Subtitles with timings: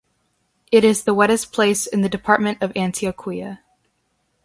[0.71, 3.59] It is the wettest place in the department of Antioquia.